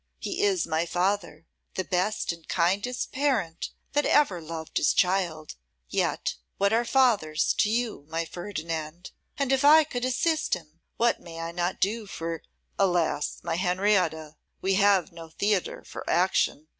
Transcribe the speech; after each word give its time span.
He 0.19 0.41
is 0.41 0.65
my 0.65 0.87
father, 0.87 1.45
the 1.75 1.83
best 1.83 2.31
and 2.31 2.47
kindest 2.47 3.11
parent 3.11 3.69
that 3.93 4.03
ever 4.03 4.41
loved 4.41 4.77
his 4.77 4.93
child; 4.95 5.53
yet, 5.89 6.37
what 6.57 6.73
are 6.73 6.85
fathers 6.85 7.53
to 7.59 7.69
you, 7.69 8.07
my 8.09 8.25
Ferdinand? 8.25 9.11
and, 9.37 9.51
if 9.51 9.63
I 9.63 9.83
could 9.83 10.03
assist 10.03 10.55
him, 10.55 10.81
what 10.97 11.19
may 11.21 11.39
I 11.39 11.51
not 11.51 11.79
do 11.79 12.07
for' 12.07 12.41
'Alas! 12.79 13.41
my 13.43 13.57
Henrietta, 13.57 14.37
we 14.59 14.73
have 14.73 15.11
no 15.11 15.29
theatre 15.29 15.83
for 15.83 16.03
action. 16.09 16.65